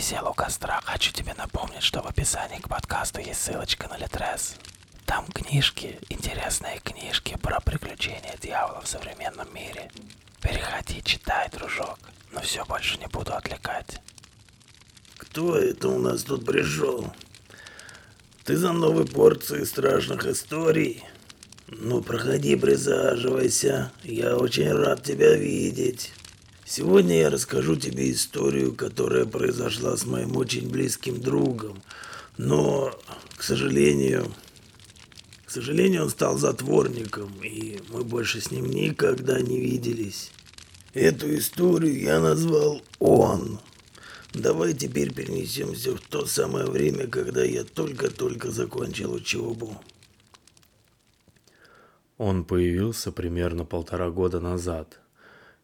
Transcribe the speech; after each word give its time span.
не 0.00 0.06
сел 0.06 0.28
у 0.28 0.32
костра, 0.32 0.80
хочу 0.82 1.12
тебе 1.12 1.34
напомнить, 1.34 1.82
что 1.82 2.00
в 2.00 2.06
описании 2.06 2.58
к 2.58 2.70
подкасту 2.70 3.20
есть 3.20 3.42
ссылочка 3.42 3.86
на 3.86 3.98
Литрес. 3.98 4.54
Там 5.04 5.26
книжки, 5.26 5.98
интересные 6.08 6.80
книжки 6.80 7.36
про 7.42 7.60
приключения 7.60 8.34
дьявола 8.40 8.80
в 8.80 8.88
современном 8.88 9.52
мире. 9.52 9.90
Переходи, 10.40 11.02
читай, 11.02 11.50
дружок. 11.50 11.98
Но 12.32 12.40
все, 12.40 12.64
больше 12.64 12.96
не 12.96 13.08
буду 13.08 13.34
отвлекать. 13.34 14.00
Кто 15.18 15.58
это 15.58 15.88
у 15.88 15.98
нас 15.98 16.22
тут 16.22 16.46
пришел? 16.46 17.12
Ты 18.44 18.56
за 18.56 18.72
новой 18.72 19.04
порцией 19.04 19.66
страшных 19.66 20.24
историй? 20.24 21.04
Ну, 21.66 22.00
проходи, 22.00 22.56
присаживайся. 22.56 23.92
Я 24.02 24.38
очень 24.38 24.72
рад 24.72 25.02
тебя 25.02 25.36
видеть. 25.36 26.14
Сегодня 26.70 27.18
я 27.18 27.30
расскажу 27.30 27.74
тебе 27.74 28.12
историю, 28.12 28.72
которая 28.72 29.24
произошла 29.24 29.96
с 29.96 30.06
моим 30.06 30.36
очень 30.36 30.70
близким 30.70 31.20
другом. 31.20 31.82
Но, 32.38 32.96
к 33.36 33.42
сожалению, 33.42 34.32
к 35.44 35.50
сожалению, 35.50 36.04
он 36.04 36.10
стал 36.10 36.38
затворником, 36.38 37.32
и 37.42 37.80
мы 37.88 38.04
больше 38.04 38.40
с 38.40 38.52
ним 38.52 38.66
никогда 38.66 39.40
не 39.40 39.58
виделись. 39.58 40.30
Эту 40.94 41.36
историю 41.36 42.00
я 42.00 42.20
назвал 42.20 42.82
«Он». 43.00 43.58
Давай 44.32 44.72
теперь 44.72 45.12
перенесемся 45.12 45.96
в 45.96 46.00
то 46.00 46.24
самое 46.24 46.66
время, 46.66 47.08
когда 47.08 47.42
я 47.42 47.64
только-только 47.64 48.52
закончил 48.52 49.14
учебу. 49.14 49.76
Он 52.16 52.44
появился 52.44 53.10
примерно 53.10 53.64
полтора 53.64 54.10
года 54.10 54.38
назад. 54.38 55.00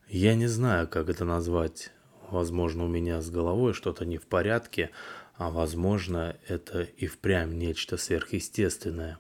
Я 0.09 0.37
не 0.37 0.47
знаю, 0.47 0.87
как 0.87 1.09
это 1.09 1.25
назвать. 1.25 1.91
Возможно, 2.31 2.85
у 2.85 2.89
меня 2.89 3.21
с 3.21 3.29
головой 3.29 3.73
что-то 3.73 4.05
не 4.05 4.19
в 4.19 4.27
порядке, 4.27 4.91
а 5.35 5.51
возможно, 5.51 6.37
это 6.47 6.83
и 6.83 7.07
впрямь 7.07 7.55
нечто 7.55 7.97
сверхъестественное. 7.97 9.19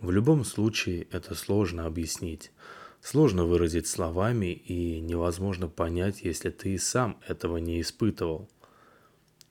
В 0.00 0.12
любом 0.12 0.44
случае, 0.44 1.08
это 1.10 1.34
сложно 1.34 1.86
объяснить. 1.86 2.52
Сложно 3.00 3.46
выразить 3.46 3.88
словами 3.88 4.52
и 4.52 5.00
невозможно 5.00 5.68
понять, 5.68 6.22
если 6.22 6.50
ты 6.50 6.74
и 6.74 6.78
сам 6.78 7.18
этого 7.26 7.56
не 7.56 7.80
испытывал. 7.80 8.48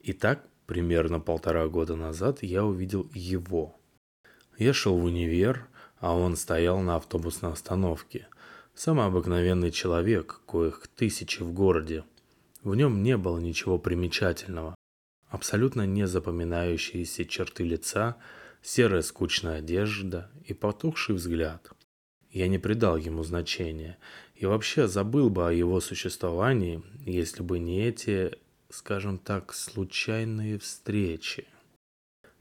Итак, 0.00 0.46
примерно 0.66 1.20
полтора 1.20 1.68
года 1.68 1.96
назад 1.96 2.42
я 2.42 2.64
увидел 2.64 3.10
его. 3.12 3.78
Я 4.56 4.72
шел 4.72 4.96
в 4.96 5.04
универ, 5.04 5.68
а 5.98 6.16
он 6.16 6.34
стоял 6.36 6.80
на 6.80 6.96
автобусной 6.96 7.52
остановке. 7.52 8.28
Самый 8.76 9.06
обыкновенный 9.06 9.70
человек, 9.70 10.42
коих 10.46 10.86
тысячи 10.94 11.42
в 11.42 11.50
городе. 11.50 12.04
В 12.62 12.74
нем 12.74 13.02
не 13.02 13.16
было 13.16 13.38
ничего 13.38 13.78
примечательного. 13.78 14.74
Абсолютно 15.30 15.86
не 15.86 16.06
запоминающиеся 16.06 17.24
черты 17.24 17.64
лица, 17.64 18.16
серая 18.60 19.00
скучная 19.00 19.60
одежда 19.60 20.30
и 20.44 20.52
потухший 20.52 21.14
взгляд. 21.14 21.70
Я 22.30 22.48
не 22.48 22.58
придал 22.58 22.98
ему 22.98 23.22
значения 23.22 23.96
и 24.34 24.44
вообще 24.44 24.88
забыл 24.88 25.30
бы 25.30 25.48
о 25.48 25.52
его 25.52 25.80
существовании, 25.80 26.82
если 27.06 27.42
бы 27.42 27.58
не 27.58 27.82
эти, 27.82 28.32
скажем 28.68 29.16
так, 29.16 29.54
случайные 29.54 30.58
встречи. 30.58 31.46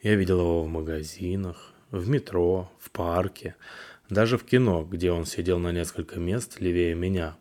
Я 0.02 0.16
видел 0.16 0.42
его 0.42 0.64
в 0.64 0.68
магазинах, 0.68 1.72
в 1.92 2.10
метро, 2.10 2.70
в 2.78 2.92
парке, 2.92 3.56
даже 4.10 4.38
в 4.38 4.44
кино, 4.44 4.84
где 4.84 5.12
он 5.12 5.26
сидел 5.26 5.60
на 5.60 5.72
несколько 5.72 6.20
мест 6.20 6.60
левее 6.60 6.96
меня. 6.96 7.38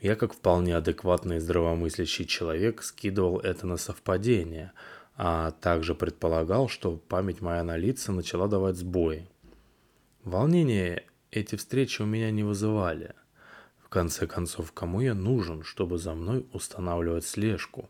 Я, 0.00 0.16
как 0.16 0.34
вполне 0.34 0.76
адекватный 0.76 1.36
и 1.36 1.40
здравомыслящий 1.40 2.26
человек, 2.26 2.82
скидывал 2.82 3.38
это 3.38 3.66
на 3.66 3.76
совпадение, 3.76 4.72
а 5.16 5.52
также 5.52 5.94
предполагал, 5.94 6.68
что 6.68 6.96
память 6.96 7.40
моя 7.40 7.64
на 7.64 7.76
лица 7.76 8.12
начала 8.12 8.48
давать 8.48 8.76
сбои. 8.76 9.28
Волнение 10.24 11.04
эти 11.30 11.56
встречи 11.56 12.02
у 12.02 12.06
меня 12.06 12.30
не 12.30 12.42
вызывали. 12.42 13.14
В 13.78 13.88
конце 13.88 14.26
концов, 14.26 14.72
кому 14.72 15.00
я 15.00 15.14
нужен, 15.14 15.62
чтобы 15.62 15.98
за 15.98 16.14
мной 16.14 16.46
устанавливать 16.52 17.24
слежку? 17.24 17.88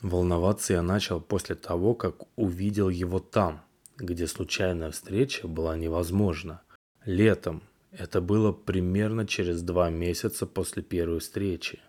Волноваться 0.00 0.74
я 0.74 0.82
начал 0.82 1.20
после 1.20 1.54
того, 1.54 1.94
как 1.94 2.16
увидел 2.36 2.88
его 2.88 3.18
там– 3.18 3.62
где 3.96 4.26
случайная 4.26 4.90
встреча 4.90 5.46
была 5.46 5.76
невозможна. 5.76 6.62
Летом. 7.04 7.62
Это 7.92 8.22
было 8.22 8.50
примерно 8.50 9.26
через 9.26 9.62
два 9.62 9.90
месяца 9.90 10.46
после 10.46 10.82
первой 10.82 11.20
встречи. 11.20 11.80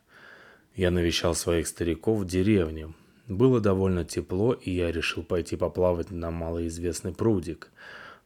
Я 0.75 0.91
навещал 0.91 1.35
своих 1.35 1.67
стариков 1.67 2.19
в 2.19 2.25
деревне. 2.25 2.93
Было 3.27 3.61
довольно 3.61 4.03
тепло, 4.03 4.53
и 4.53 4.71
я 4.71 4.91
решил 4.91 5.23
пойти 5.23 5.55
поплавать 5.55 6.11
на 6.11 6.31
малоизвестный 6.31 7.13
прудик. 7.13 7.71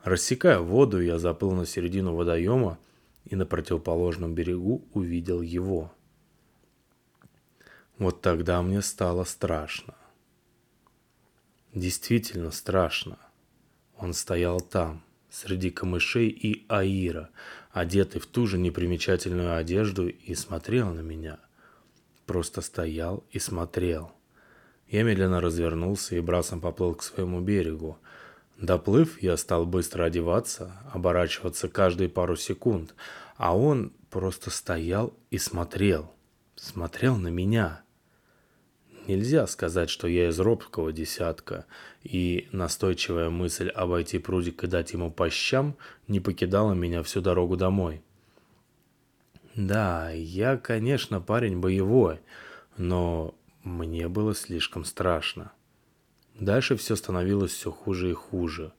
Рассекая 0.03 0.59
воду, 0.59 0.99
я 0.99 1.19
заплыл 1.19 1.51
на 1.51 1.65
середину 1.67 2.15
водоема 2.15 2.79
и 3.25 3.35
на 3.35 3.45
противоположном 3.45 4.33
берегу 4.33 4.83
увидел 4.93 5.41
его. 5.41 5.93
Вот 7.99 8.21
тогда 8.21 8.61
мне 8.63 8.81
стало 8.81 9.25
страшно. 9.25 9.93
Действительно 11.73 12.49
страшно. 12.49 13.19
Он 13.97 14.13
стоял 14.13 14.59
там, 14.59 15.03
среди 15.31 15.69
камышей 15.69 16.29
и 16.29 16.65
аира, 16.67 17.29
одетый 17.71 18.21
в 18.21 18.25
ту 18.25 18.47
же 18.47 18.57
непримечательную 18.57 19.55
одежду, 19.55 20.07
и 20.07 20.35
смотрел 20.35 20.93
на 20.93 21.01
меня. 21.01 21.39
Просто 22.25 22.61
стоял 22.61 23.23
и 23.31 23.39
смотрел. 23.39 24.11
Я 24.87 25.03
медленно 25.03 25.39
развернулся 25.39 26.15
и 26.15 26.19
брасом 26.19 26.61
поплыл 26.61 26.95
к 26.95 27.03
своему 27.03 27.41
берегу. 27.41 27.97
Доплыв, 28.57 29.21
я 29.21 29.37
стал 29.37 29.65
быстро 29.65 30.03
одеваться, 30.03 30.73
оборачиваться 30.91 31.69
каждые 31.69 32.09
пару 32.09 32.35
секунд, 32.35 32.95
а 33.37 33.55
он 33.55 33.93
просто 34.09 34.49
стоял 34.49 35.13
и 35.29 35.37
смотрел. 35.37 36.11
Смотрел 36.55 37.15
на 37.15 37.29
меня. 37.29 37.83
Нельзя 39.09 39.47
сказать, 39.47 39.89
что 39.89 40.07
я 40.07 40.29
из 40.29 40.39
робкого 40.39 40.93
десятка, 40.93 41.65
и 42.03 42.47
настойчивая 42.51 43.31
мысль 43.31 43.69
обойти 43.69 44.19
прудик 44.19 44.63
и 44.63 44.67
дать 44.67 44.93
ему 44.93 45.09
по 45.09 45.31
щам 45.31 45.75
не 46.07 46.19
покидала 46.19 46.73
меня 46.73 47.01
всю 47.01 47.19
дорогу 47.19 47.57
домой. 47.57 48.03
Да, 49.55 50.11
я, 50.11 50.57
конечно, 50.57 51.21
парень 51.21 51.59
боевой, 51.59 52.19
но 52.77 53.33
мне 53.63 54.07
было 54.07 54.35
слишком 54.35 54.85
страшно. 54.85 55.53
Дальше 56.39 56.75
все 56.75 56.95
становилось 56.95 57.53
все 57.53 57.71
хуже 57.71 58.11
и 58.11 58.13
хуже. 58.13 58.73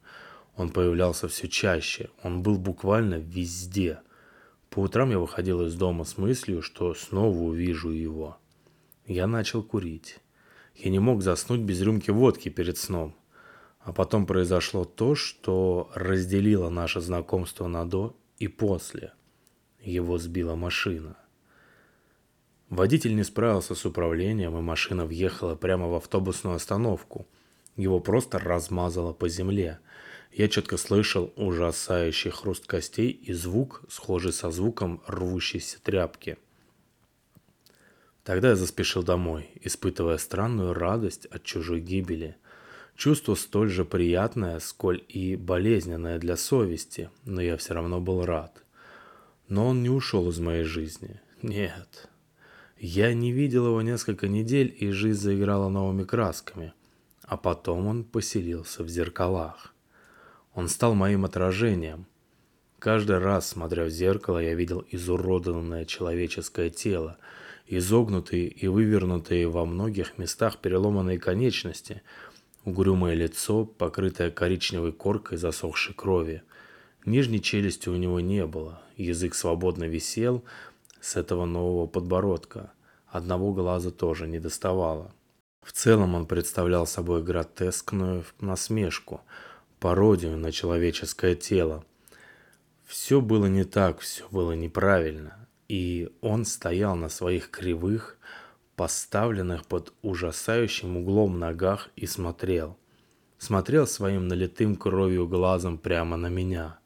Он 0.55 0.69
появлялся 0.69 1.27
все 1.27 1.49
чаще, 1.49 2.09
он 2.23 2.41
был 2.41 2.57
буквально 2.57 3.15
везде. 3.15 3.99
По 4.69 4.79
утрам 4.79 5.11
я 5.11 5.19
выходил 5.19 5.61
из 5.65 5.75
дома 5.75 6.05
с 6.05 6.17
мыслью, 6.17 6.61
что 6.61 6.93
снова 6.93 7.37
увижу 7.37 7.89
его– 7.89 8.37
я 9.13 9.27
начал 9.27 9.61
курить. 9.61 10.20
Я 10.75 10.89
не 10.89 10.99
мог 10.99 11.21
заснуть 11.21 11.61
без 11.61 11.81
рюмки 11.81 12.11
водки 12.11 12.49
перед 12.49 12.77
сном. 12.77 13.15
А 13.79 13.93
потом 13.93 14.25
произошло 14.25 14.85
то, 14.85 15.15
что 15.15 15.91
разделило 15.95 16.69
наше 16.69 17.01
знакомство 17.01 17.67
на 17.67 17.85
до 17.85 18.15
и 18.37 18.47
после. 18.47 19.13
Его 19.81 20.17
сбила 20.17 20.55
машина. 20.55 21.17
Водитель 22.69 23.15
не 23.15 23.23
справился 23.23 23.75
с 23.75 23.85
управлением, 23.85 24.57
и 24.57 24.61
машина 24.61 25.05
въехала 25.05 25.55
прямо 25.55 25.87
в 25.87 25.95
автобусную 25.95 26.55
остановку. 26.55 27.27
Его 27.75 27.99
просто 27.99 28.39
размазало 28.39 29.13
по 29.13 29.27
земле. 29.27 29.79
Я 30.31 30.47
четко 30.47 30.77
слышал 30.77 31.33
ужасающий 31.35 32.31
хруст 32.31 32.65
костей 32.67 33.09
и 33.09 33.33
звук, 33.33 33.83
схожий 33.89 34.31
со 34.31 34.51
звуком 34.51 35.01
рвущейся 35.07 35.81
тряпки– 35.81 36.37
Тогда 38.23 38.49
я 38.49 38.55
заспешил 38.55 39.01
домой, 39.03 39.49
испытывая 39.61 40.17
странную 40.17 40.73
радость 40.73 41.25
от 41.27 41.43
чужой 41.43 41.79
гибели. 41.79 42.35
Чувство 42.95 43.33
столь 43.33 43.69
же 43.69 43.83
приятное, 43.83 44.59
сколь 44.59 45.03
и 45.07 45.35
болезненное 45.35 46.19
для 46.19 46.37
совести, 46.37 47.09
но 47.25 47.41
я 47.41 47.57
все 47.57 47.73
равно 47.73 47.99
был 47.99 48.25
рад. 48.25 48.63
Но 49.47 49.67
он 49.67 49.81
не 49.81 49.89
ушел 49.89 50.29
из 50.29 50.39
моей 50.39 50.63
жизни. 50.63 51.19
Нет. 51.41 52.09
Я 52.77 53.13
не 53.13 53.31
видел 53.31 53.67
его 53.67 53.81
несколько 53.81 54.27
недель, 54.27 54.75
и 54.79 54.91
жизнь 54.91 55.19
заиграла 55.19 55.69
новыми 55.69 56.03
красками. 56.03 56.73
А 57.23 57.37
потом 57.37 57.87
он 57.87 58.03
поселился 58.03 58.83
в 58.83 58.89
зеркалах. 58.89 59.73
Он 60.53 60.67
стал 60.67 60.93
моим 60.93 61.25
отражением. 61.25 62.05
Каждый 62.77 63.17
раз, 63.17 63.47
смотря 63.47 63.85
в 63.85 63.89
зеркало, 63.89 64.37
я 64.39 64.53
видел 64.53 64.85
изуродованное 64.91 65.85
человеческое 65.85 66.69
тело– 66.69 67.17
изогнутые 67.77 68.47
и 68.47 68.67
вывернутые 68.67 69.47
во 69.47 69.65
многих 69.65 70.17
местах 70.17 70.57
переломанные 70.57 71.17
конечности, 71.17 72.01
угрюмое 72.65 73.13
лицо, 73.13 73.63
покрытое 73.65 74.29
коричневой 74.29 74.91
коркой 74.91 75.37
засохшей 75.37 75.95
крови. 75.95 76.43
Нижней 77.05 77.41
челюсти 77.41 77.87
у 77.87 77.95
него 77.95 78.19
не 78.19 78.45
было, 78.45 78.81
язык 78.97 79.35
свободно 79.35 79.85
висел 79.85 80.43
с 80.99 81.15
этого 81.15 81.45
нового 81.45 81.87
подбородка. 81.87 82.73
Одного 83.07 83.53
глаза 83.53 83.89
тоже 83.89 84.27
не 84.27 84.39
доставало. 84.39 85.13
В 85.61 85.71
целом 85.71 86.15
он 86.15 86.25
представлял 86.25 86.85
собой 86.85 87.23
гротескную 87.23 88.25
насмешку, 88.41 89.21
пародию 89.79 90.37
на 90.37 90.51
человеческое 90.51 91.35
тело. 91.35 91.85
Все 92.85 93.21
было 93.21 93.45
не 93.45 93.63
так, 93.63 93.99
все 93.99 94.27
было 94.29 94.51
неправильно, 94.51 95.40
и 95.71 96.09
он 96.19 96.43
стоял 96.43 96.97
на 96.97 97.07
своих 97.07 97.49
кривых, 97.49 98.17
поставленных 98.75 99.65
под 99.65 99.93
ужасающим 100.01 100.97
углом 100.97 101.39
ногах 101.39 101.87
и 101.95 102.07
смотрел. 102.07 102.77
Смотрел 103.37 103.87
своим 103.87 104.27
налитым 104.27 104.75
кровью 104.75 105.29
глазом 105.29 105.77
прямо 105.77 106.17
на 106.17 106.27
меня. 106.27 106.77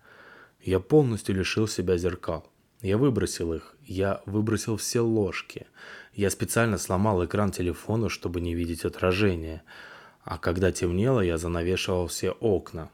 Я 0.62 0.80
полностью 0.80 1.34
лишил 1.34 1.68
себя 1.68 1.98
зеркал. 1.98 2.48
Я 2.84 3.00
выбросил 3.00 3.56
их, 3.56 3.76
я 3.82 4.22
выбросил 4.28 4.78
все 4.78 5.00
ложки. 5.00 5.66
Я 6.14 6.30
специально 6.30 6.78
сломал 6.78 7.26
экран 7.26 7.50
телефона, 7.50 8.08
чтобы 8.08 8.40
не 8.40 8.54
видеть 8.54 8.86
отражения. 8.86 9.64
А 10.24 10.38
когда 10.38 10.72
темнело, 10.72 11.22
я 11.22 11.40
занавешивал 11.40 12.06
все 12.06 12.34
окна. 12.34 12.92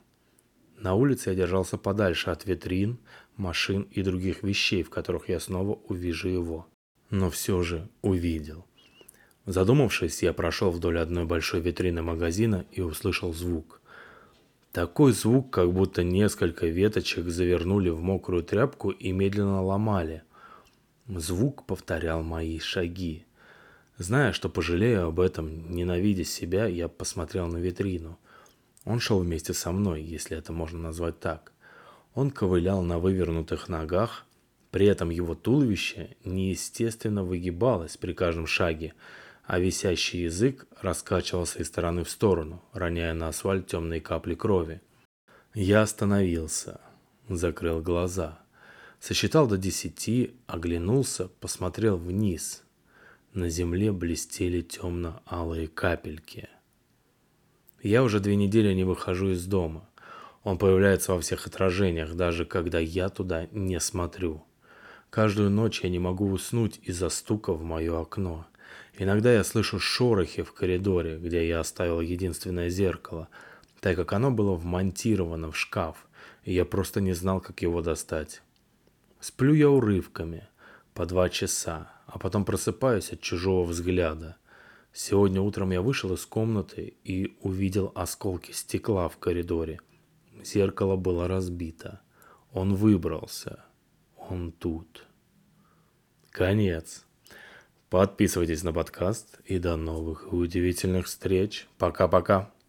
На 0.78 0.94
улице 0.94 1.32
я 1.32 1.36
держался 1.36 1.78
подальше 1.78 2.30
от 2.30 2.46
витрин, 2.46 2.98
машин 3.42 3.88
и 3.92 4.04
других 4.04 4.44
вещей, 4.44 4.84
в 4.84 4.90
которых 4.90 5.28
я 5.28 5.40
снова 5.40 5.80
увижу 5.88 6.30
его. 6.30 6.68
Но 7.10 7.30
все 7.30 7.62
же 7.64 7.90
увидел. 8.02 8.66
Задумавшись, 9.46 10.24
я 10.24 10.34
прошел 10.34 10.72
вдоль 10.72 11.00
одной 11.00 11.26
большой 11.26 11.60
витрины 11.60 12.02
магазина 12.02 12.66
и 12.72 12.82
услышал 12.82 13.34
звук. 13.34 13.82
Такой 14.72 15.12
звук, 15.12 15.50
как 15.50 15.74
будто 15.74 16.04
несколько 16.04 16.68
веточек 16.68 17.26
завернули 17.26 17.90
в 17.90 18.02
мокрую 18.02 18.44
тряпку 18.44 18.92
и 18.92 19.12
медленно 19.12 19.62
ломали. 19.62 20.24
Звук 21.08 21.66
повторял 21.66 22.24
мои 22.24 22.60
шаги. 22.60 23.26
Зная, 23.98 24.32
что 24.32 24.48
пожалею 24.48 25.08
об 25.08 25.20
этом, 25.20 25.70
ненавидя 25.76 26.24
себя, 26.24 26.68
я 26.68 26.88
посмотрел 26.88 27.48
на 27.48 27.58
витрину. 27.58 28.18
Он 28.86 29.00
шел 29.00 29.20
вместе 29.20 29.54
со 29.54 29.72
мной, 29.72 30.02
если 30.02 30.38
это 30.38 30.54
можно 30.54 30.80
назвать 30.80 31.20
так. 31.20 31.52
Он 32.14 32.32
ковылял 32.32 32.82
на 32.82 33.00
вывернутых 33.00 33.70
ногах, 33.70 34.26
при 34.72 34.86
этом 34.86 35.10
его 35.10 35.36
туловище 35.36 36.16
неестественно 36.24 37.24
выгибалось 37.24 37.98
при 37.98 38.14
каждом 38.14 38.48
шаге– 38.48 38.94
а 39.52 39.60
висящий 39.60 40.24
язык 40.24 40.66
раскачивался 40.80 41.60
из 41.60 41.68
стороны 41.68 42.06
в 42.06 42.10
сторону, 42.10 42.64
роняя 42.72 43.14
на 43.14 43.28
асфальт 43.28 43.68
темные 43.68 44.00
капли 44.00 44.34
крови. 44.34 44.82
Я 45.54 45.82
остановился, 45.82 46.80
закрыл 47.28 47.82
глаза, 47.82 48.40
сосчитал 49.02 49.48
до 49.48 49.58
десяти, 49.58 50.36
оглянулся, 50.48 51.28
посмотрел 51.28 51.98
вниз. 51.98 52.64
На 53.34 53.50
земле 53.50 53.92
блестели 53.92 54.62
темно-алые 54.62 55.68
капельки. 55.68 56.48
Я 57.84 58.04
уже 58.04 58.22
две 58.22 58.38
недели 58.38 58.74
не 58.74 58.86
выхожу 58.86 59.32
из 59.32 59.46
дома. 59.46 59.90
Он 60.44 60.58
появляется 60.58 61.14
во 61.14 61.22
всех 61.22 61.46
отражениях, 61.46 62.16
даже 62.16 62.46
когда 62.46 62.80
я 62.80 63.10
туда 63.10 63.48
не 63.52 63.80
смотрю. 63.80 64.44
Каждую 65.10 65.50
ночь 65.50 65.82
я 65.84 65.90
не 65.90 66.00
могу 66.00 66.32
уснуть 66.32 66.80
из-за 66.84 67.10
стука 67.10 67.54
в 67.54 67.64
мое 67.64 68.00
окно. 68.00 68.48
Иногда 68.98 69.34
я 69.34 69.44
слышу 69.44 69.80
шорохи 69.80 70.42
в 70.42 70.54
коридоре, 70.54 71.18
где 71.18 71.48
я 71.48 71.60
оставил 71.60 72.02
единственное 72.02 72.70
зеркало, 72.70 73.28
так 73.80 73.96
как 73.96 74.14
оно 74.14 74.32
было 74.32 74.56
вмонтировано 74.56 75.52
в 75.52 75.58
шкаф, 75.58 76.08
и 76.44 76.54
я 76.54 76.66
просто 76.66 77.02
не 77.02 77.14
знал, 77.14 77.40
как 77.42 77.62
его 77.62 77.82
достать. 77.82 78.42
Сплю 79.20 79.54
я 79.54 79.70
урывками, 79.70 80.48
по 80.94 81.06
два 81.06 81.30
часа, 81.30 81.92
а 82.08 82.18
потом 82.18 82.46
просыпаюсь 82.46 83.12
от 83.12 83.22
чужого 83.22 83.64
взгляда. 83.66 84.38
Сегодня 84.94 85.42
утром 85.42 85.72
я 85.72 85.82
вышел 85.82 86.14
из 86.14 86.26
комнаты 86.26 86.96
и 87.04 87.38
увидел 87.42 87.92
осколки 87.96 88.52
стекла 88.52 89.08
в 89.08 89.18
коридоре. 89.18 89.80
Зеркало 90.44 90.96
было 90.96 91.28
разбито. 91.28 92.02
Он 92.52 92.76
выбрался. 92.76 93.64
Он 94.18 94.52
тут. 94.52 95.08
Конец. 96.32 97.06
Подписывайтесь 97.90 98.64
на 98.64 98.74
подкаст 98.74 99.40
и 99.46 99.60
до 99.60 99.76
новых 99.76 100.32
удивительных 100.32 101.08
встреч. 101.08 101.68
Пока-пока. 101.78 102.52